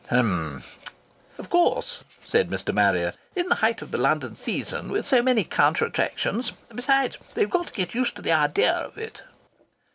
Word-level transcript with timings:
"Hem!" 0.07 0.63
"Of 1.37 1.51
course," 1.51 1.99
said 2.25 2.49
Mr. 2.49 2.73
Marrier, 2.73 3.13
"in 3.35 3.49
the 3.49 3.53
height 3.61 3.83
of 3.83 3.91
the 3.91 3.99
London 3.99 4.35
season, 4.35 4.89
with 4.89 5.05
so 5.05 5.21
many 5.21 5.43
counter 5.43 5.85
attractions! 5.85 6.53
Besides, 6.73 7.19
they've 7.35 7.47
got 7.47 7.67
to 7.67 7.73
get 7.73 7.93
used 7.93 8.15
to 8.15 8.23
the 8.23 8.31
idea 8.33 8.73
of 8.73 8.97
it." 8.97 9.21